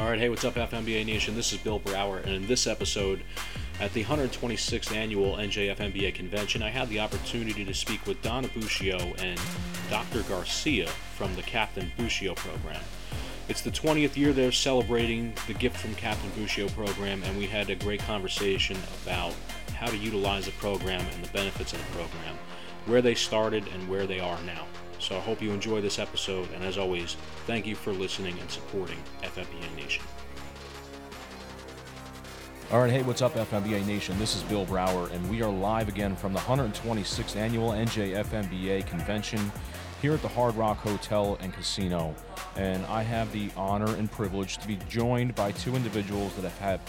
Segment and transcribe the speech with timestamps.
[0.00, 1.36] All right, hey, what's up, FMBA Nation?
[1.36, 3.22] This is Bill Brower, and in this episode,
[3.80, 8.98] at the 126th annual NJFMBA convention, I had the opportunity to speak with Donna Buscio
[9.22, 9.38] and
[9.90, 10.22] Dr.
[10.22, 12.80] Garcia from the Captain Buscio program.
[13.50, 17.68] It's the 20th year they're celebrating the Gift from Captain Buscio program, and we had
[17.68, 19.34] a great conversation about
[19.74, 22.38] how to utilize the program and the benefits of the program,
[22.86, 24.64] where they started, and where they are now.
[25.00, 28.50] So I hope you enjoy this episode, and as always, thank you for listening and
[28.50, 30.04] supporting FMBA Nation.
[32.70, 34.18] All right, hey, what's up, FMBA Nation?
[34.18, 39.50] This is Bill Brower, and we are live again from the 126th annual NJFMBA convention
[40.02, 42.14] here at the Hard Rock Hotel and Casino.
[42.56, 46.58] And I have the honor and privilege to be joined by two individuals that have
[46.58, 46.80] had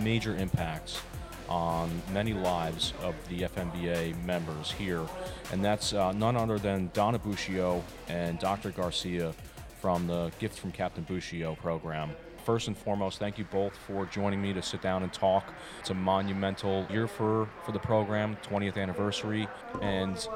[0.00, 1.02] major impacts
[1.48, 5.06] on many lives of the FMBA members here,
[5.52, 8.70] and that's uh, none other than Donna Buscio and Dr.
[8.70, 9.34] Garcia
[9.80, 12.10] from the Gift from Captain Buscio program.
[12.44, 15.52] First and foremost, thank you both for joining me to sit down and talk.
[15.80, 19.46] It's a monumental year for, for the program, 20th anniversary,
[19.82, 20.26] and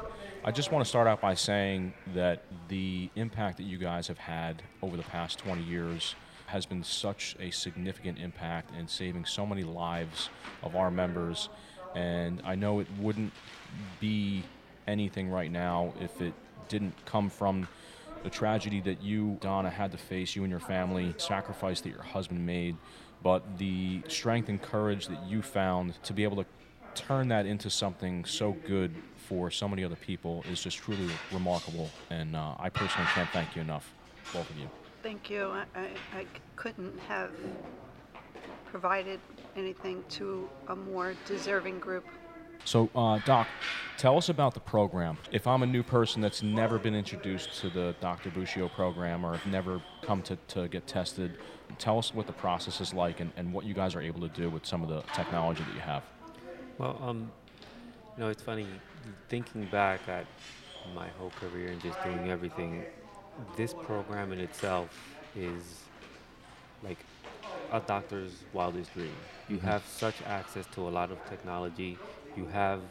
[0.45, 4.17] I just want to start out by saying that the impact that you guys have
[4.17, 6.15] had over the past 20 years
[6.53, 10.29] has been such a significant impact in saving so many lives
[10.61, 11.49] of our members.
[11.95, 13.33] And I know it wouldn't
[13.99, 14.43] be
[14.87, 16.35] anything right now if it
[16.69, 17.67] didn't come from
[18.21, 22.03] the tragedy that you, Donna, had to face, you and your family, sacrifice that your
[22.03, 22.77] husband made,
[23.23, 26.45] but the strength and courage that you found to be able to
[26.93, 28.93] turn that into something so good
[29.27, 31.89] for so many other people is just truly remarkable.
[32.11, 33.91] And uh, I personally can't thank you enough,
[34.31, 34.69] both of you.
[35.03, 35.47] Thank you.
[35.47, 37.31] I, I, I couldn't have
[38.65, 39.19] provided
[39.57, 42.05] anything to a more deserving group.
[42.63, 43.49] So, uh, Doc,
[43.97, 45.17] tell us about the program.
[45.33, 48.29] If I'm a new person that's never been introduced to the Dr.
[48.29, 51.37] Buscio program or have never come to, to get tested,
[51.77, 54.29] tell us what the process is like and, and what you guys are able to
[54.29, 56.03] do with some of the technology that you have.
[56.77, 57.29] Well, um,
[58.15, 58.67] you know, it's funny
[59.27, 60.25] thinking back at
[60.95, 62.85] my whole career and just doing everything
[63.55, 64.89] this program in itself
[65.35, 65.81] is
[66.83, 66.97] like
[67.71, 69.11] a doctor's wildest dream.
[69.49, 69.67] You mm-hmm.
[69.67, 71.97] have such access to a lot of technology.
[72.35, 72.81] You have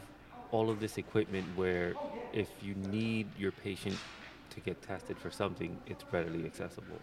[0.51, 1.93] all of this equipment where
[2.31, 3.97] if you need your patient
[4.51, 6.99] to get tested for something, it's readily accessible.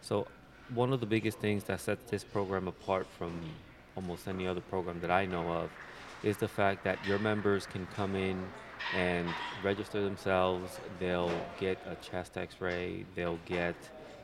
[0.00, 0.26] So
[0.74, 3.32] one of the biggest things that sets this program apart from
[3.96, 5.70] almost any other program that I know of
[6.22, 8.42] is the fact that your members can come in
[8.94, 9.28] and
[9.62, 10.78] register themselves.
[10.98, 13.76] They'll get a chest x ray, they'll get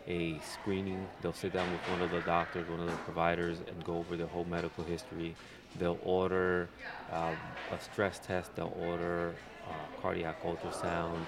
[0.07, 3.85] a screening, they'll sit down with one of the doctors, one of the providers, and
[3.85, 5.35] go over their whole medical history.
[5.79, 6.69] They'll order
[7.13, 7.37] um,
[7.71, 9.35] a stress test, they'll order
[9.69, 11.19] a cardiac ultrasound,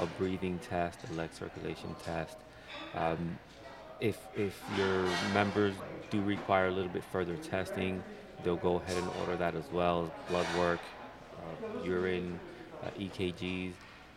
[0.00, 2.36] a breathing test, a leg circulation test.
[2.94, 3.38] Um,
[4.00, 5.74] if, if your members
[6.10, 8.02] do require a little bit further testing,
[8.42, 10.80] they'll go ahead and order that as well, blood work,
[11.38, 12.38] uh, urine,
[12.84, 13.72] uh, EKGs,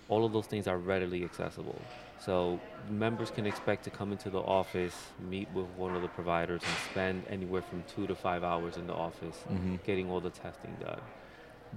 [0.09, 1.79] all of those things are readily accessible.
[2.19, 4.95] So members can expect to come into the office,
[5.29, 8.87] meet with one of the providers, and spend anywhere from two to five hours in
[8.87, 9.75] the office mm-hmm.
[9.85, 10.99] getting all the testing done.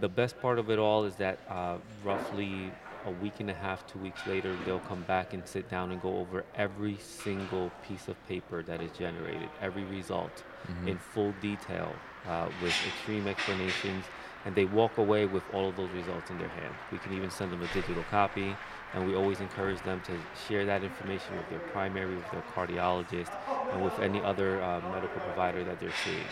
[0.00, 2.70] The best part of it all is that uh, roughly
[3.06, 6.00] a week and a half, two weeks later, they'll come back and sit down and
[6.02, 10.88] go over every single piece of paper that is generated, every result mm-hmm.
[10.88, 11.92] in full detail
[12.28, 14.04] uh, with extreme explanations
[14.44, 16.74] and they walk away with all of those results in their hand.
[16.90, 18.56] We can even send them a digital copy,
[18.94, 20.12] and we always encourage them to
[20.48, 23.30] share that information with their primary, with their cardiologist,
[23.72, 26.24] and with any other uh, medical provider that they're seeing.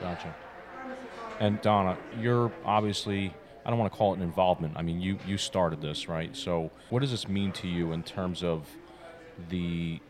[0.00, 0.34] Gotcha.
[1.38, 3.34] And Donna, you're obviously,
[3.64, 4.74] I don't want to call it an involvement.
[4.76, 6.34] I mean, you, you started this, right?
[6.34, 8.66] So, what does this mean to you in terms of
[9.50, 10.00] the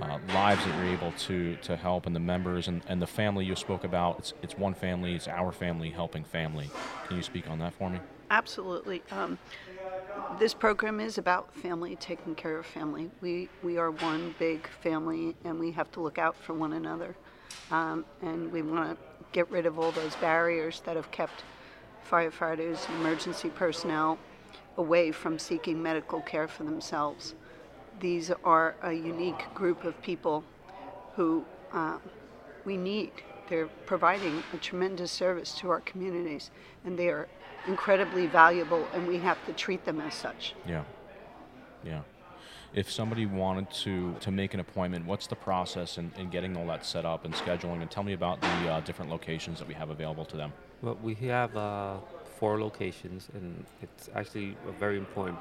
[0.00, 3.44] uh, lives that you're able to to help and the members and, and the family
[3.44, 4.18] you spoke about?
[4.18, 6.70] It's, it's one family it's our family helping family.
[7.06, 8.00] Can you speak on that for me?
[8.30, 9.02] Absolutely.
[9.12, 9.38] Um,
[10.38, 13.10] this program is about family taking care of family.
[13.20, 17.14] We we are one big family and we have to look out for one another.
[17.70, 21.42] Um, and we want to get rid of all those barriers that have kept
[22.10, 24.18] firefighters emergency personnel
[24.76, 27.34] away from seeking medical care for themselves
[28.00, 30.44] these are a unique group of people
[31.14, 31.98] who uh,
[32.64, 33.10] we need.
[33.48, 36.50] They're providing a tremendous service to our communities,
[36.84, 37.28] and they are
[37.66, 40.54] incredibly valuable, and we have to treat them as such.
[40.66, 40.84] Yeah.
[41.84, 42.02] Yeah.
[42.74, 46.66] If somebody wanted to, to make an appointment, what's the process in, in getting all
[46.66, 47.80] that set up and scheduling?
[47.80, 50.52] And tell me about the uh, different locations that we have available to them.
[50.82, 51.96] Well, we have uh,
[52.38, 55.38] four locations, and it's actually a very important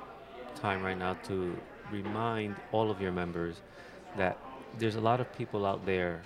[0.55, 1.55] time right now to
[1.91, 3.57] remind all of your members
[4.17, 4.37] that
[4.79, 6.21] there's a lot of people out there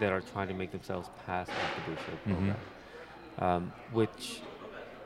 [0.00, 2.32] that are trying to make themselves pass the Buscio Mhm.
[2.34, 2.56] program,
[3.38, 4.40] um, which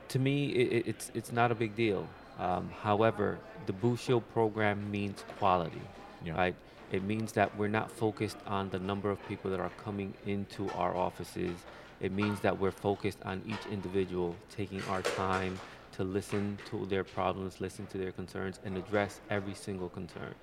[0.09, 2.09] to me it, it's it's not a big deal.
[2.39, 5.83] Um, however, the Buscio program means quality,
[6.25, 6.35] Yeah.
[6.37, 6.55] right?
[6.91, 10.71] It means that we're not focused on the number of people that are coming into
[10.71, 11.57] our offices.
[12.03, 15.59] It means that we're focused on each individual, taking our time
[15.93, 20.35] to listen to their problems, listen to their concerns, and address every single concern.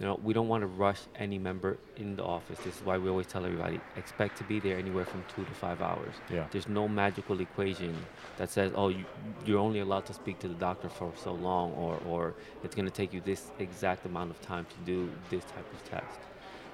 [0.00, 2.58] You know, we don't want to rush any member in the office.
[2.64, 5.50] This is why we always tell everybody expect to be there anywhere from two to
[5.50, 6.14] five hours.
[6.32, 6.46] Yeah.
[6.52, 7.96] There's no magical equation
[8.36, 9.04] that says, oh, you,
[9.44, 12.86] you're only allowed to speak to the doctor for so long, or, or it's going
[12.86, 16.20] to take you this exact amount of time to do this type of test.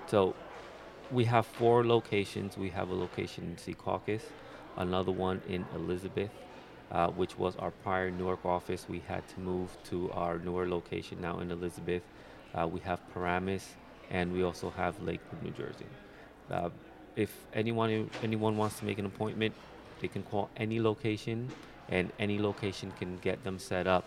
[0.07, 0.35] So
[1.11, 2.57] we have four locations.
[2.57, 4.23] We have a location in Secaucus,
[4.77, 6.31] another one in Elizabeth,
[6.91, 8.87] uh, which was our prior Newark office.
[8.89, 12.03] We had to move to our newer location now in Elizabeth.
[12.55, 13.75] Uh, we have Paramus,
[14.11, 15.87] and we also have Lakewood, New Jersey.
[16.51, 16.71] Uh,
[17.17, 19.55] if anyone anyone wants to make an appointment,
[20.01, 21.49] they can call any location,
[21.89, 24.05] and any location can get them set up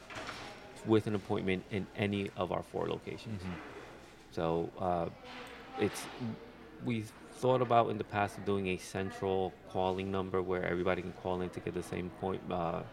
[0.86, 3.42] with an appointment in any of our four locations.
[4.32, 5.08] So uh,
[5.80, 6.06] it's
[6.86, 7.04] we
[7.34, 11.50] thought about in the past doing a central calling number where everybody can call in
[11.52, 12.84] to get the same point, uh, uh,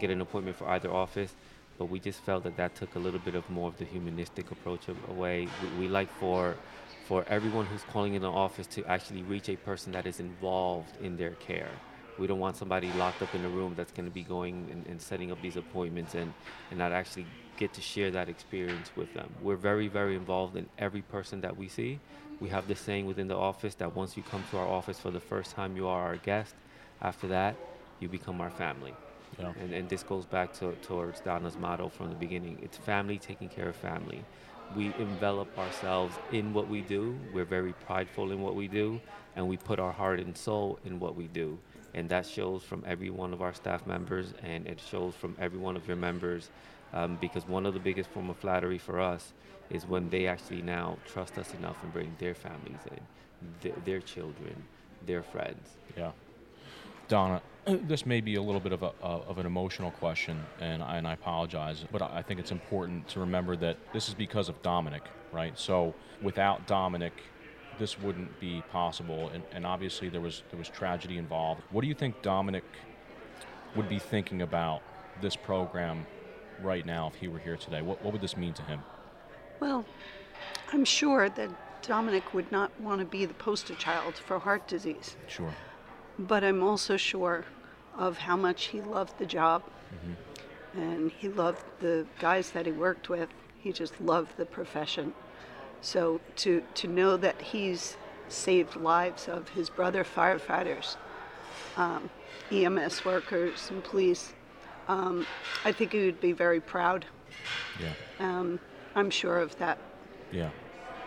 [0.00, 1.34] get an appointment for either office.
[1.78, 4.50] But we just felt that that took a little bit of more of the humanistic
[4.50, 5.48] approach away.
[5.62, 6.56] We, we like for
[7.06, 10.96] for everyone who's calling in the office to actually reach a person that is involved
[11.02, 11.70] in their care.
[12.20, 14.86] We don't want somebody locked up in a room that's going to be going and,
[14.86, 16.32] and setting up these appointments and,
[16.68, 17.26] and not actually
[17.56, 19.30] get to share that experience with them.
[19.42, 21.98] We're very, very involved in every person that we see.
[22.38, 25.10] We have this saying within the office that once you come to our office for
[25.10, 26.54] the first time, you are our guest.
[27.00, 27.56] After that,
[28.00, 28.94] you become our family.
[29.38, 29.52] Yeah.
[29.58, 32.58] And, and this goes back to, towards Donna's motto from the beginning.
[32.62, 34.22] It's family taking care of family.
[34.76, 37.18] We envelop ourselves in what we do.
[37.32, 39.00] We're very prideful in what we do,
[39.36, 41.58] and we put our heart and soul in what we do.
[41.94, 45.58] And that shows from every one of our staff members, and it shows from every
[45.58, 46.50] one of your members.
[46.92, 49.32] Um, because one of the biggest form of flattery for us
[49.70, 53.00] is when they actually now trust us enough and bring their families in,
[53.62, 54.54] th- their children,
[55.06, 55.68] their friends.
[55.96, 56.10] Yeah.
[57.06, 60.96] Donna, this may be a little bit of, a, of an emotional question, and I,
[60.96, 64.60] and I apologize, but I think it's important to remember that this is because of
[64.62, 65.02] Dominic,
[65.32, 65.56] right?
[65.58, 67.12] So without Dominic,
[67.80, 71.62] this wouldn't be possible, and, and obviously there was there was tragedy involved.
[71.70, 72.62] What do you think Dominic
[73.74, 74.82] would be thinking about
[75.20, 76.06] this program
[76.62, 77.82] right now if he were here today?
[77.82, 78.80] What, what would this mean to him?
[79.58, 79.84] Well,
[80.72, 81.50] I'm sure that
[81.82, 85.52] Dominic would not want to be the poster child for heart disease, Sure.
[86.18, 87.44] but I'm also sure
[87.96, 90.80] of how much he loved the job mm-hmm.
[90.80, 93.28] and he loved the guys that he worked with.
[93.58, 95.12] He just loved the profession.
[95.82, 97.96] So to, to know that he's
[98.28, 100.96] saved lives of his brother firefighters,
[101.76, 102.10] um,
[102.50, 104.32] EMS workers, and police,
[104.88, 105.26] um,
[105.64, 107.06] I think he would be very proud.
[107.80, 107.92] Yeah.
[108.18, 108.58] Um,
[108.94, 109.78] I'm sure of that.
[110.32, 110.50] Yeah,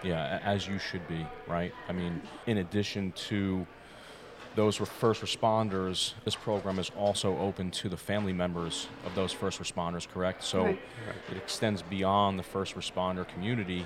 [0.04, 1.74] yeah, as you should be, right?
[1.88, 3.66] I mean, in addition to
[4.56, 9.62] those first responders, this program is also open to the family members of those first
[9.62, 10.44] responders, correct?
[10.44, 10.80] So Right.
[11.32, 13.86] it extends beyond the first responder community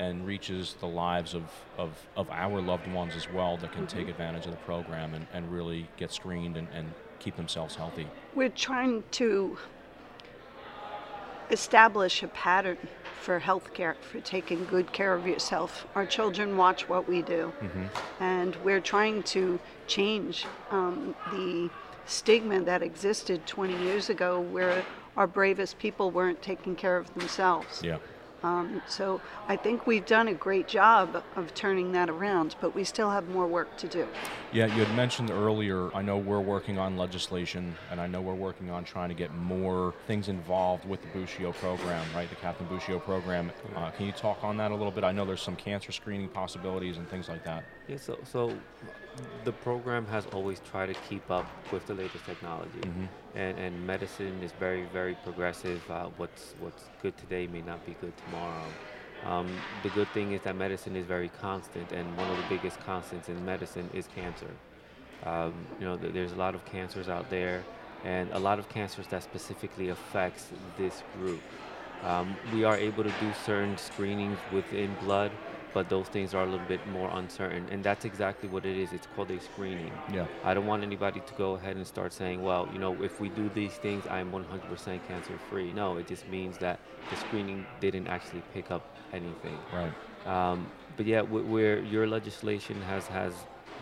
[0.00, 1.44] and reaches the lives of,
[1.76, 5.26] of, of our loved ones as well that can take advantage of the program and,
[5.34, 8.08] and really get screened and, and keep themselves healthy.
[8.34, 9.58] We're trying to
[11.50, 12.78] establish a pattern
[13.20, 15.86] for healthcare, for taking good care of yourself.
[15.94, 17.52] Our children watch what we do,
[18.20, 21.68] and we're trying to change um, the
[22.06, 24.82] stigma that existed 20 years ago where
[25.18, 27.82] our bravest people weren't taking care of themselves.
[27.84, 27.98] Yeah.
[28.42, 32.84] Um, so I think we've done a great job of turning that around, but we
[32.84, 34.06] still have more work to do.
[34.52, 38.34] Yeah, you had mentioned earlier, I know we're working on legislation and I know we're
[38.34, 42.28] working on trying to get more things involved with the Buscio program, right?
[42.28, 43.52] The Captain Buscio program.
[43.76, 45.04] Uh, can you talk on that a little bit?
[45.04, 47.64] I know there's some cancer screening possibilities and things like that.
[47.88, 48.56] Yeah, so, so
[49.44, 52.80] the program has always tried to keep up with the latest technology,
[53.34, 55.80] and, and medicine is very, very progressive.
[55.90, 58.64] Uh, what's what's good today may not be good tomorrow.
[59.24, 59.48] Um,
[59.82, 63.28] the good thing is that medicine is very constant, and one of the biggest constants
[63.28, 64.50] in medicine is cancer.
[65.24, 67.62] Um, you know, th- there's a lot of cancers out there,
[68.04, 70.48] and a lot of cancers that specifically affects
[70.78, 71.40] this group.
[72.02, 75.30] Um, we are able to do certain screenings within blood,
[75.72, 78.92] but those things are a little bit more uncertain, and that's exactly what it is.
[78.92, 79.92] It's called a screening.
[80.12, 80.26] Yeah.
[80.44, 83.28] I don't want anybody to go ahead and start saying, well, you know, if we
[83.28, 85.72] do these things, I'm 100% cancer free.
[85.72, 89.58] No, it just means that the screening didn't actually pick up anything.
[89.72, 89.92] Right.
[90.26, 93.32] Um, but yeah, wh- where your legislation has has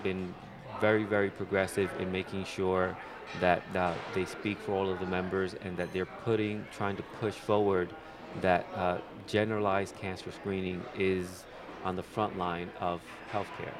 [0.02, 0.34] been
[0.80, 2.96] very, very progressive in making sure
[3.40, 7.02] that uh, they speak for all of the members and that they're putting, trying to
[7.20, 7.92] push forward
[8.40, 11.44] that uh, generalized cancer screening is
[11.84, 13.00] on the front line of
[13.32, 13.74] healthcare,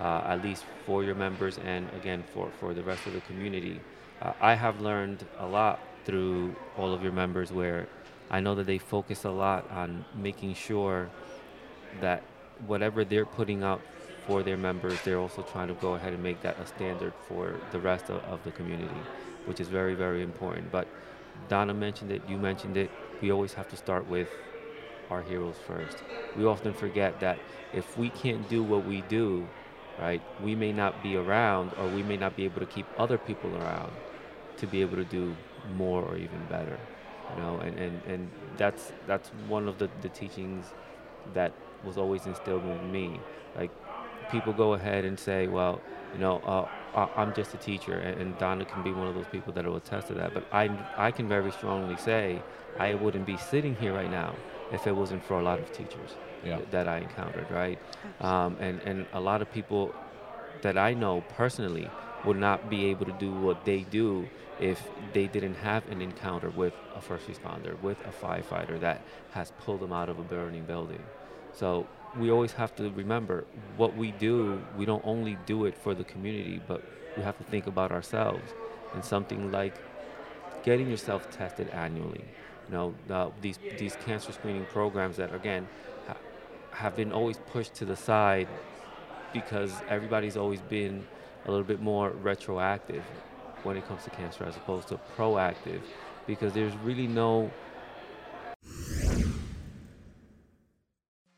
[0.00, 3.80] uh, at least for your members and again for, for the rest of the community.
[4.22, 7.88] Uh, I have learned a lot through all of your members where
[8.30, 11.10] I know that they focus a lot on making sure
[12.00, 12.22] that
[12.66, 13.80] whatever they're putting out
[14.26, 17.54] for their members, they're also trying to go ahead and make that a standard for
[17.72, 19.00] the rest of, of the community,
[19.44, 20.70] which is very, very important.
[20.72, 20.88] But
[21.48, 24.28] Donna mentioned it, you mentioned it, we always have to start with
[25.10, 26.02] our heroes first.
[26.36, 27.38] We often forget that
[27.72, 29.46] if we can't do what we do,
[29.98, 33.18] right, we may not be around or we may not be able to keep other
[33.18, 33.92] people around
[34.58, 35.34] to be able to do
[35.76, 36.78] more or even better.
[37.34, 40.66] You know, and, and, and that's that's one of the, the teachings
[41.32, 41.52] that
[41.84, 43.18] was always instilled in me.
[43.56, 43.70] Like
[44.30, 45.80] people go ahead and say, well,
[46.12, 46.68] you know, uh,
[47.16, 50.08] I'm just a teacher, and Donna can be one of those people that will attest
[50.08, 50.32] to that.
[50.32, 52.40] But I, I can very strongly say
[52.78, 54.34] I wouldn't be sitting here right now
[54.74, 56.10] if it wasn't for a lot of teachers
[56.44, 56.60] yeah.
[56.70, 57.78] that I encountered, right?
[58.20, 59.94] Um, and, and a lot of people
[60.62, 61.88] that I know personally
[62.24, 64.28] would not be able to do what they do
[64.60, 69.02] if they didn't have an encounter with a first responder, with a firefighter that
[69.32, 71.02] has pulled them out of a burning building.
[71.52, 71.86] So
[72.18, 73.44] we always have to remember
[73.76, 76.82] what we do, we don't only do it for the community, but
[77.16, 78.52] we have to think about ourselves.
[78.94, 79.74] And something like
[80.62, 82.24] getting yourself tested annually.
[82.74, 85.68] Know, these, these cancer screening programs that, again,
[86.08, 86.16] ha-
[86.72, 88.48] have been always pushed to the side
[89.32, 91.06] because everybody's always been
[91.46, 93.04] a little bit more retroactive
[93.62, 95.80] when it comes to cancer as opposed to proactive
[96.26, 97.48] because there's really no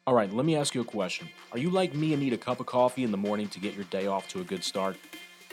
[0.06, 1.28] All right, let me ask you a question.
[1.52, 3.74] Are you like me and need a cup of coffee in the morning to get
[3.74, 4.96] your day off to a good start?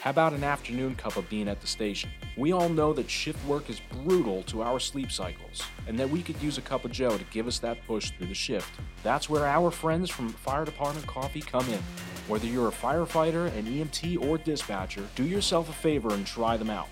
[0.03, 2.09] How about an afternoon cup of being at the station?
[2.35, 6.21] We all know that shift work is brutal to our sleep cycles, and that we
[6.21, 8.69] could use a cup of Joe to give us that push through the shift.
[9.01, 11.79] That's where our friends from Fire Department Coffee come in.
[12.27, 16.69] Whether you're a firefighter, an EMT, or dispatcher, do yourself a favor and try them
[16.69, 16.89] out.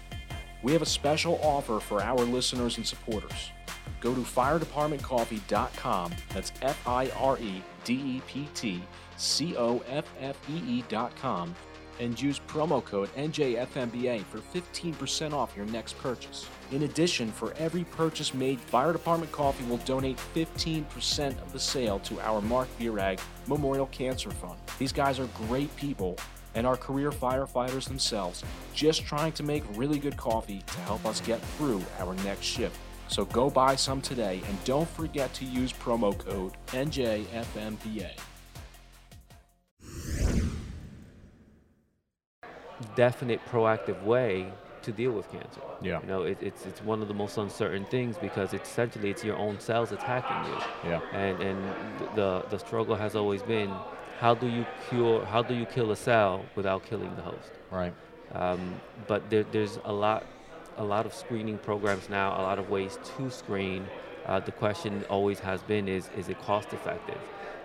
[0.63, 3.51] We have a special offer for our listeners and supporters
[3.99, 6.13] go to firedepartmentcoffee.com.
[6.33, 8.81] That's F I R E D E P T
[9.17, 11.53] C O F F E E.com
[11.99, 16.47] and use promo code NJFMBA for 15% off your next purchase.
[16.71, 21.99] In addition, for every purchase made, Fire Department Coffee will donate 15% of the sale
[21.99, 24.57] to our Mark Virag Memorial Cancer Fund.
[24.79, 26.17] These guys are great people
[26.55, 28.43] and are career firefighters themselves,
[28.73, 32.77] just trying to make really good coffee to help us get through our next shift.
[33.07, 38.11] So go buy some today and don't forget to use promo code NJFMBA.
[43.07, 44.31] Definite proactive way
[44.85, 45.61] to deal with cancer.
[45.81, 46.01] Yeah.
[46.01, 49.23] You know, it, it's it's one of the most uncertain things because it's essentially it's
[49.29, 50.59] your own cells attacking you.
[50.91, 51.01] Yeah.
[51.23, 51.59] And and
[52.19, 53.71] the the struggle has always been
[54.23, 57.51] how do you cure how do you kill a cell without killing the host?
[57.79, 57.93] Right.
[58.41, 58.61] Um,
[59.07, 60.21] but there, there's a lot
[60.77, 63.81] a lot of screening programs now, a lot of ways to screen.
[64.25, 67.21] Uh, the question always has been is, is it cost effective?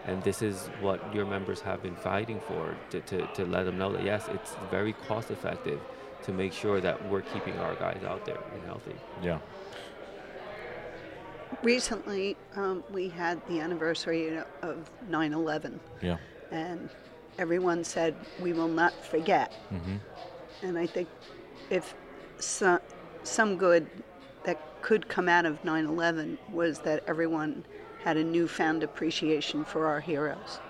[0.07, 3.77] And this is what your members have been fighting for to, to, to let them
[3.77, 5.81] know that yes, it's very cost effective
[6.23, 8.95] to make sure that we're keeping our guys out there and healthy.
[9.23, 9.39] Yeah.
[11.63, 15.81] Recently, um, we had the anniversary of 9 11.
[16.03, 16.19] Yeah.
[16.51, 16.89] And
[17.39, 19.53] everyone said, we will not forget.
[19.73, 19.97] Mm-hmm.
[20.63, 21.09] And I think
[21.71, 21.95] if
[22.39, 22.81] some,
[23.25, 23.89] some good
[24.45, 27.65] that could come out of 9 11 was that everyone
[28.07, 30.61] had a newfound appreciation for our heroes.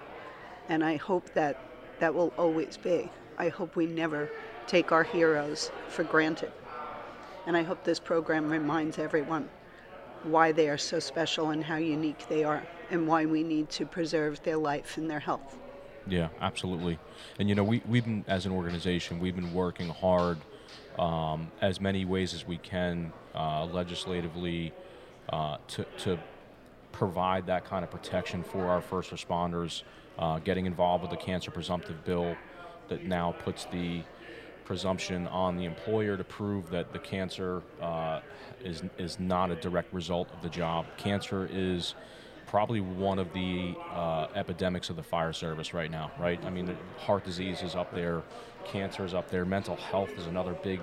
[0.71, 1.61] And I hope that
[1.99, 3.11] that will always be.
[3.37, 4.31] I hope we never
[4.67, 6.51] take our heroes for granted.
[7.47, 9.51] And I hope this program reminds everyone
[10.23, 13.85] why they are so special and how unique they are, and why we need to
[13.85, 15.59] preserve their life and their health.
[16.07, 16.99] Yeah, absolutely.
[17.39, 20.39] And you know, we, we've been, as an organization, we've been working hard
[20.99, 24.73] um, as many ways as we can uh, legislatively
[25.29, 26.19] uh, to, to
[26.97, 29.83] provide that kind of protection for our first responders.
[30.19, 32.35] Uh, getting involved with the cancer presumptive bill
[32.89, 34.03] that now puts the
[34.65, 38.21] presumption on the employer to prove that the cancer uh,
[38.65, 40.87] is is not a direct result of the job.
[40.97, 41.95] Cancer is
[42.47, 46.43] probably one of the uh, epidemics of the fire service right now, right?
[46.45, 48.23] I mean, heart disease is up there,
[48.65, 50.81] cancer is up there, mental health is another big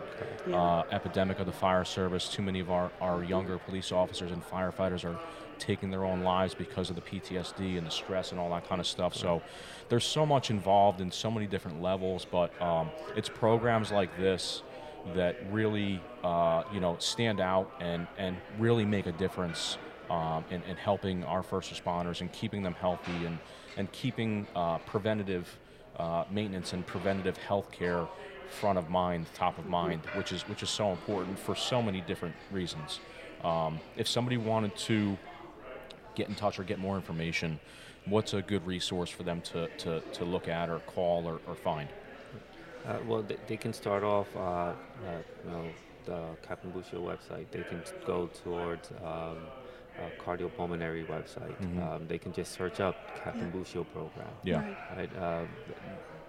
[0.52, 2.28] uh, epidemic of the fire service.
[2.28, 5.18] Too many of our, our younger police officers and firefighters are
[5.64, 8.82] taking their own lives because of the PTSD and the stress and all that kind
[8.82, 9.16] of stuff.
[9.16, 9.42] So
[9.90, 14.62] there's so much involved in so many different levels, but um, it's programs like this
[15.16, 19.78] that really uh, you know stand out and and really make a difference
[20.10, 23.40] um, in, in helping our first responders and keeping them healthy and
[23.78, 25.58] and keeping uh, preventative
[25.98, 28.08] uh, maintenance and preventative health care
[28.50, 32.02] front of mind, top of mind, which is which is so important for so many
[32.02, 33.00] different reasons.
[33.44, 35.18] Um, if somebody wanted to
[36.16, 37.60] get in touch or get more information,
[38.06, 41.56] what's a good resource for them to, to, to look at or call or, or
[41.56, 41.90] find?
[42.86, 44.74] Uh, well, they, they, can start off, uh, uh,
[45.46, 45.66] you know,
[46.06, 47.46] the Captain Buscio website.
[47.52, 49.38] They can go towards um,
[50.20, 51.56] cardiopulmonary website.
[51.62, 51.82] Mm-hmm.
[51.82, 53.60] Um, they can just search up Captain yeah.
[53.60, 54.28] Buscio program.
[54.44, 54.56] Yeah.
[54.58, 54.98] Right.
[54.98, 55.16] right?
[55.16, 55.44] Uh,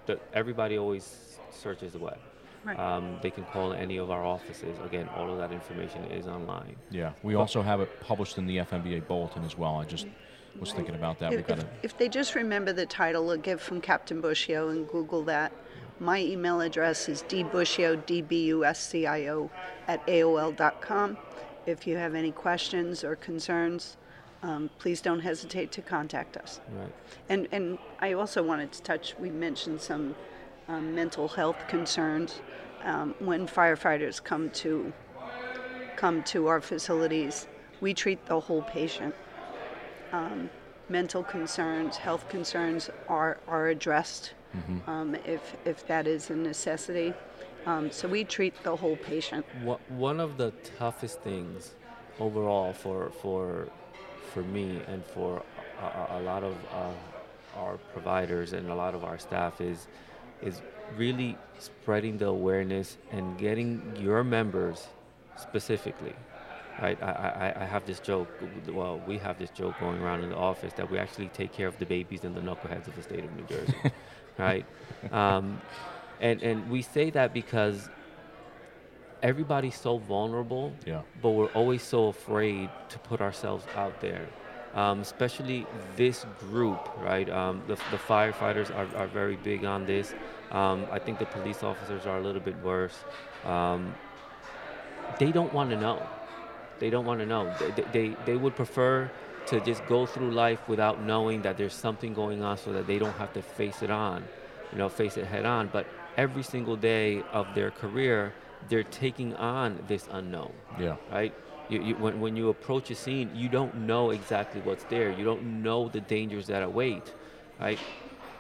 [0.07, 2.19] the, everybody always searches the web.
[2.65, 2.79] Right.
[2.79, 4.79] Um, they can call any of our offices.
[4.85, 6.77] Again, all of that information is online.
[6.91, 9.77] Yeah, we but also have it published in the FMBA bulletin as well.
[9.77, 10.07] I just
[10.59, 11.33] was thinking about that.
[11.33, 15.23] If, if, if, they just remember the title, a gift from Captain Buscio, and Google
[15.25, 15.53] that.
[16.01, 19.51] My email address is dbuscio, D-B-U-S-C-I-O,
[19.87, 21.17] at AOL.com.
[21.67, 23.97] If you have any questions or concerns,
[24.43, 26.61] um, please don't hesitate to contact us.
[26.77, 26.93] Right.
[27.29, 30.17] And, and I also wanted to touch, we mentioned some
[30.69, 32.41] um, mental health concerns
[32.85, 34.93] um, when firefighters come to
[35.97, 37.47] come to our facilities.
[37.81, 39.15] We treat the whole patient.
[40.13, 40.51] Um,
[40.89, 44.91] mental concerns, health concerns are are addressed mm-hmm.
[44.91, 47.15] Um, if if that is a necessity.
[47.67, 49.47] Um, so we treat the whole patient.
[49.89, 51.75] One of the toughest things
[52.21, 53.69] overall for for
[54.33, 55.43] for me and for
[55.81, 59.87] a, a lot of uh, our providers and a lot of our staff is
[60.45, 60.61] is
[60.97, 64.89] really spreading the awareness and getting your members
[65.37, 66.15] specifically
[66.81, 68.29] right I, I, I have this joke
[68.69, 71.69] well we have this joke going around in the office that we actually take care
[71.69, 73.75] of the babies and the knuckleheads of the state of new jersey
[74.39, 74.67] right
[75.11, 75.61] um,
[76.21, 77.89] and and we say that because
[79.23, 81.01] everybody's so vulnerable yeah.
[81.23, 84.29] but we're always so afraid to put ourselves out there
[84.75, 87.31] um, especially this group, right?
[87.31, 90.15] Um, the, the, firefighters are, are, very big on this.
[90.51, 92.97] Um, I think the police officers are a little bit worse.
[93.45, 93.95] Um,
[95.19, 96.07] they don't want to know.
[96.79, 97.53] They don't want to know.
[97.77, 99.11] They, they, they would prefer
[99.47, 102.99] to just go through life without knowing that there's something going on so that they
[102.99, 104.25] don't have to face it on,
[104.73, 105.69] you know, face it head on.
[105.73, 108.33] But every single day of their career,
[108.69, 110.53] they're taking on this unknown.
[110.79, 110.97] Yeah.
[111.13, 111.35] Right?
[111.69, 115.11] You, you, when, when you approach a scene, you don't know exactly what's there.
[115.11, 117.13] You don't know the dangers that await,
[117.61, 117.79] right?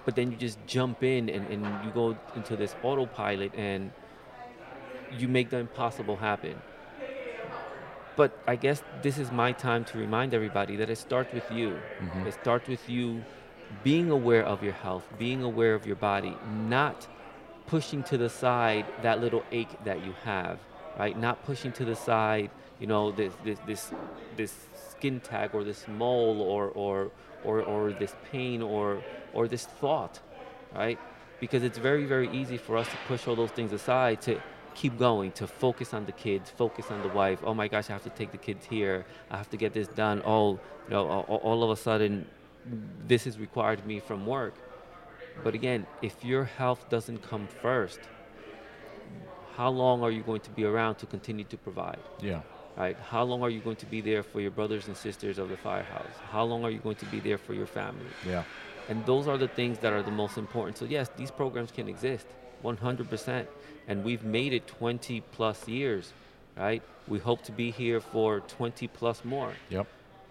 [0.05, 3.91] But then you just jump in and, and you go into this autopilot and
[5.19, 6.61] you make the impossible happen.
[8.17, 11.71] But I guess this is my time to remind everybody that it starts with you.
[12.01, 12.27] Mm-hmm.
[12.27, 13.25] It starts with you
[13.83, 16.37] being aware of your health, being aware of your body,
[16.69, 17.09] not
[17.67, 20.59] pushing to the side that little ache that you have,
[20.99, 21.19] right?
[21.19, 23.91] Not pushing to the side you know this this this,
[24.37, 24.55] this
[24.91, 27.11] skin tag or this mole or, or
[27.45, 29.03] or or this pain or
[29.35, 30.21] or this thought
[30.75, 30.99] right
[31.41, 34.41] because it's very very easy for us to push all those things aside to
[34.75, 37.93] keep going to focus on the kids focus on the wife oh my gosh i
[37.93, 40.53] have to take the kids here i have to get this done oh
[40.89, 42.27] you know all of a sudden
[43.07, 44.55] this is required of me from work
[45.45, 48.01] but again if your health doesn't come first
[49.57, 52.41] how long are you going to be around to continue to provide yeah
[52.77, 52.97] right?
[52.99, 55.57] How long are you going to be there for your brothers and sisters of the
[55.57, 56.15] firehouse?
[56.31, 58.07] How long are you going to be there for your family?
[58.27, 58.45] Yeah.
[58.89, 60.79] And those are the things that are the most important.
[60.79, 62.27] So yes, these programs can exist
[62.63, 63.47] 100%.
[63.87, 66.13] And we've made it 20 plus years,
[66.57, 66.83] right?
[67.07, 69.53] We hope to be here for 20 plus more.
[69.69, 69.87] Yep.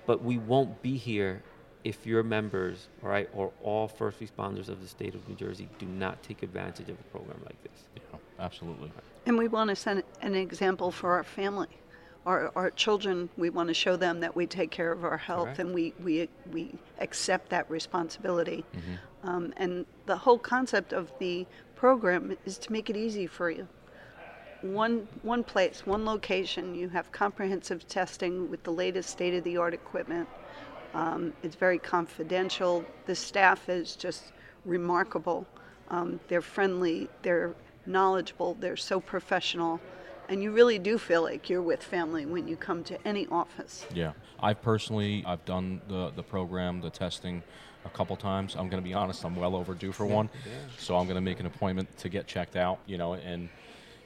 [0.06, 1.44] But we won't be here
[1.84, 5.68] if your members, all right, or all first responders of the state of New Jersey
[5.80, 7.84] do not take advantage of a program like this.
[7.96, 8.92] Yeah, absolutely.
[9.26, 11.68] And we want to set an example for our family
[12.26, 15.48] our, our children, we want to show them that we take care of our health
[15.48, 15.60] right.
[15.60, 18.64] and we, we, we accept that responsibility.
[18.76, 19.30] Mm-hmm.
[19.30, 23.68] Um, and the whole concept of the program is to make it easy for you.
[24.62, 29.58] One, one place, one location, you have comprehensive testing with the latest state of the
[29.58, 30.28] art equipment.
[30.94, 32.86] Um, it's very confidential.
[33.06, 34.32] The staff is just
[34.64, 35.46] remarkable.
[35.90, 37.54] Um, they're friendly, they're
[37.86, 39.82] knowledgeable, they're so professional
[40.30, 43.86] and you really do feel like you're with family when you come to any office.
[43.94, 47.44] Yeah, I've personally I've done the the program, the testing
[47.86, 48.56] a couple times.
[48.56, 50.30] I'm going to be honest, I'm well overdue for one.
[50.46, 50.52] Yeah.
[50.78, 53.50] So I'm going to make an appointment to get checked out, you know, and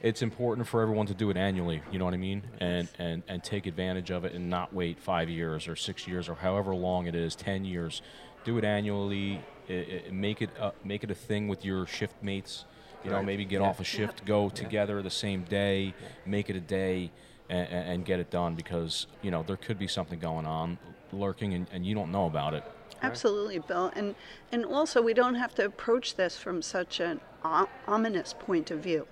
[0.02, 1.82] it's important for everyone to do it annually.
[1.92, 2.44] You know what I mean?
[2.60, 6.30] And and and take advantage of it and not wait five years or six years
[6.30, 8.02] or however long it is, ten years.
[8.44, 9.42] Do it annually.
[9.70, 12.66] i i make it a, make it a thing with your shift mates.
[13.08, 13.26] You know, Right.
[13.26, 13.68] maybe get Yeah.
[13.70, 15.94] off a shift, go together the same day,
[16.26, 17.10] make it a day,
[17.50, 20.78] and, and get it done because you know there could be something going on
[21.14, 22.64] lurking and, and you don't know about it.
[23.02, 23.94] Absolutely, Bill.
[23.96, 24.14] And
[24.52, 28.80] and also we don't have to approach this from such an o- ominous point of
[28.80, 29.08] view.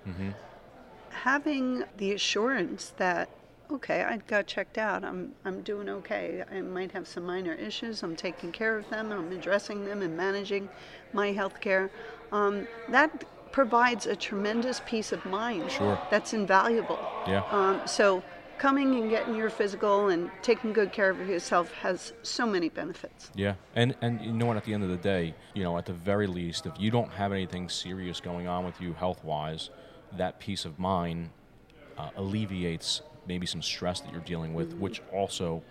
[1.10, 3.30] Having the assurance that
[3.70, 5.04] okay, I got checked out.
[5.04, 6.44] I'm I'm doing okay.
[6.52, 8.02] I might have some minor issues.
[8.02, 9.10] I'm taking care of them.
[9.10, 10.68] I'm addressing them and managing
[11.14, 11.90] my health care.
[12.30, 13.24] Um, that
[13.56, 15.70] provides a tremendous peace of mind.
[15.70, 15.98] Sure.
[16.10, 16.98] That's invaluable.
[17.26, 17.42] Yeah.
[17.50, 18.22] Um, so
[18.58, 23.30] coming and getting your physical and taking good care of yourself has so many benefits.
[23.34, 24.58] Yeah, and and you know what?
[24.58, 27.10] At the end of the day, you know, at the very least, if you don't
[27.12, 29.70] have anything serious going on with you health wise,
[30.18, 31.30] that peace of mind
[31.96, 35.62] uh, alleviates maybe some stress that you're dealing with, which also,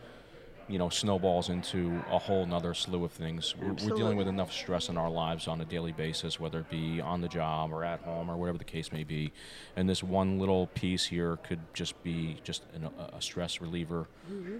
[0.67, 3.55] you know, snowballs into a whole nother slew of things.
[3.55, 6.69] We're, we're dealing with enough stress in our lives on a daily basis, whether it
[6.71, 9.31] be on the job or at home or whatever the case may be.
[9.75, 14.07] And this one little piece here could just be just an, a- a stress reliever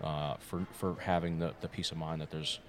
[0.04, 2.60] uh, for for having the, the peace of mind that there's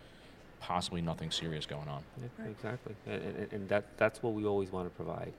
[0.61, 2.03] possibly nothing serious going on.
[2.21, 5.35] Yeah, exactly, and, and, and that that's what we always want to provide,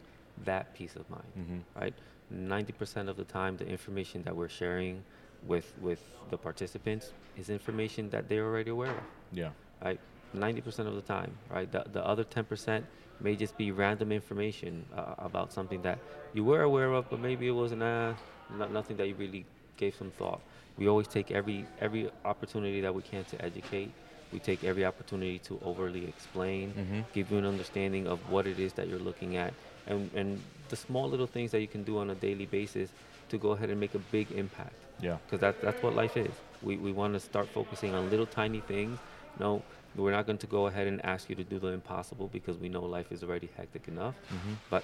[0.46, 1.82] that peace of mind, Mhm.
[1.82, 1.94] right?
[2.30, 5.04] Ninety percent of the time, the information that we're sharing
[5.46, 9.52] with with the participants is information that they're already aware of, Yeah.
[9.84, 10.00] right?
[10.34, 11.72] Ninety percent of the time, right?
[11.72, 12.86] The the other ten percent
[13.20, 16.00] may just be random information uh, about something that
[16.34, 18.14] you were aware of, but maybe it wasn't uh,
[18.58, 19.46] not, nothing that you really
[19.78, 20.42] gave some thought.
[20.78, 23.92] We always take every every opportunity that we can to educate.
[24.34, 27.06] We take every opportunity to overly explain, Mhm.
[27.14, 29.54] give you an understanding of what it is that you're looking at,
[29.88, 32.90] and and the small little things that you can do on a daily basis
[33.30, 35.18] to go ahead and make a big impact Yeah.
[35.26, 36.32] because that, that's what life is.
[36.62, 38.98] We, we want to start focusing on little tiny things.
[39.40, 39.62] No,
[39.96, 42.70] we're not going to go ahead and ask you to do the impossible because we
[42.70, 44.16] know life is already hectic enough.
[44.32, 44.56] Mhm.
[44.70, 44.84] But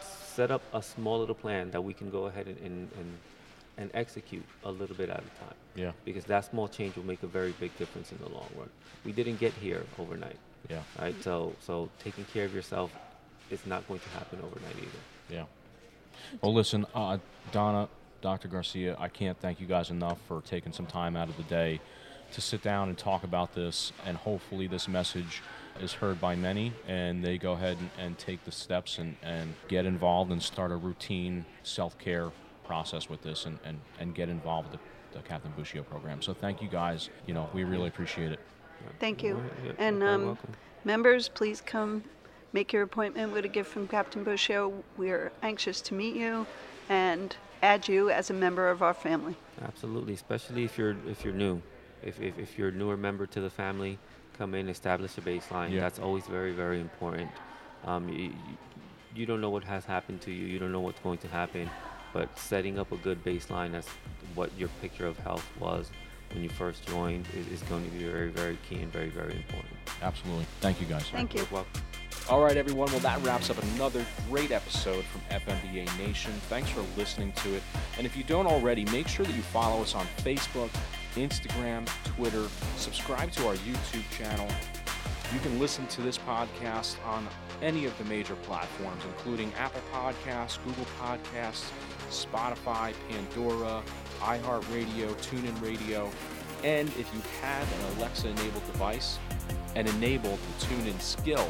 [0.00, 3.18] set up a small little plan that we can go ahead and, and, and,
[3.76, 5.92] and execute a little bit at a time Yeah.
[6.04, 8.68] because that small change will make a very big difference in the long run.
[9.04, 10.82] We didn't get here overnight, Yeah.
[11.00, 11.14] right?
[11.22, 12.90] So, so taking care of yourself
[13.50, 15.02] is not going to happen overnight either.
[15.30, 15.44] Yeah.
[16.42, 17.18] Well, listen, uh,
[17.52, 17.88] Donna,
[18.20, 18.48] Dr.
[18.48, 21.80] Garcia, I can't thank you guys enough for taking some time out of the day
[22.32, 25.42] to sit down and talk about this, and hopefully this message
[25.80, 29.54] is heard by many, and they go ahead and, and take the steps and, and
[29.68, 32.30] get involved and start a routine self-care
[32.66, 34.80] process with this and, and, and get involved with
[35.12, 36.20] the, the Captain Buscio program.
[36.20, 37.08] So thank you guys.
[37.26, 38.40] You know, we really appreciate it.
[39.00, 39.40] Thank you.
[39.78, 40.38] And um,
[40.84, 42.04] members, please come
[42.52, 44.72] make your appointment with a gift from Captain Buscio.
[44.96, 46.46] We're anxious to meet you
[46.88, 49.36] and add you as a member of our family.
[49.62, 51.60] Absolutely, especially if you're if you're new,
[52.02, 53.98] if if, if you're a newer member to the family,
[54.36, 55.72] come in, establish a baseline.
[55.72, 55.80] Yeah.
[55.80, 57.30] That's always very very important.
[57.84, 58.32] Um, you,
[59.14, 60.46] you don't know what has happened to you.
[60.46, 61.70] You don't know what's going to happen,
[62.12, 63.86] but setting up a good baseline as
[64.34, 65.90] what your picture of health was
[66.32, 69.36] when you first joined is, is going to be very very key and very very
[69.36, 69.74] important.
[70.02, 70.46] Absolutely.
[70.60, 71.04] Thank you guys.
[71.10, 71.40] Thank you.
[71.40, 71.82] You're welcome.
[72.30, 72.90] All right, everyone.
[72.90, 76.30] Well, that wraps up another great episode from FMBA Nation.
[76.50, 77.62] Thanks for listening to it.
[77.96, 80.68] And if you don't already, make sure that you follow us on Facebook,
[81.14, 84.46] Instagram, Twitter, subscribe to our YouTube channel.
[85.32, 87.26] You can listen to this podcast on
[87.62, 91.70] any of the major platforms, including Apple Podcasts, Google Podcasts,
[92.10, 93.82] Spotify, Pandora,
[94.20, 96.10] iHeartRadio, TuneIn Radio.
[96.62, 99.18] And if you have an Alexa enabled device
[99.74, 101.48] and enable the TuneIn skill,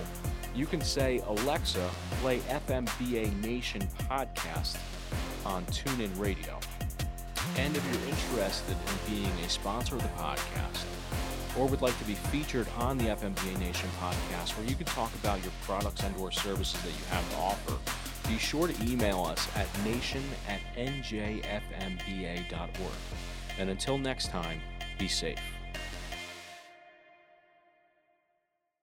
[0.59, 1.89] you can say, Alexa,
[2.21, 4.77] play FMBA Nation podcast
[5.47, 6.59] on TuneIn Radio.
[7.57, 10.85] And if you're interested in being a sponsor of the podcast,
[11.57, 15.15] or would like to be featured on the FMBA Nation podcast, where you can talk
[15.15, 17.79] about your products and or services that you have to offer,
[18.29, 21.39] be sure to email us at nation at njfmba.org.
[23.59, 24.61] And until next time,
[24.99, 25.58] be safe.